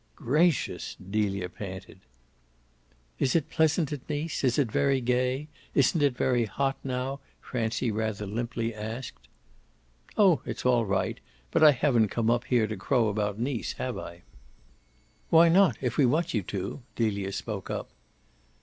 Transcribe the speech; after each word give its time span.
"Gracious!" 0.15 0.95
Delia 0.95 1.47
panted. 1.47 1.99
"Is 3.19 3.35
it 3.35 3.51
pleasant 3.51 3.93
at 3.93 4.09
Nice? 4.09 4.43
Is 4.43 4.57
it 4.57 4.71
very 4.71 4.99
gay? 4.99 5.47
Isn't 5.75 6.01
it 6.01 6.17
very 6.17 6.45
hot 6.45 6.75
now?" 6.83 7.19
Francie 7.39 7.91
rather 7.91 8.25
limply 8.25 8.73
asked. 8.73 9.27
"Oh 10.17 10.41
it's 10.43 10.65
all 10.65 10.87
right. 10.87 11.19
But 11.51 11.63
I 11.63 11.69
haven't 11.69 12.07
come 12.07 12.31
up 12.31 12.45
here 12.45 12.65
to 12.65 12.75
crow 12.75 13.09
about 13.09 13.37
Nice, 13.37 13.73
have 13.73 13.95
I?" 13.99 14.23
"Why 15.29 15.49
not, 15.49 15.77
if 15.81 15.97
we 15.97 16.07
want 16.07 16.33
you 16.33 16.41
to?" 16.41 16.81
Delia 16.95 17.31
spoke 17.31 17.69
up. 17.69 17.91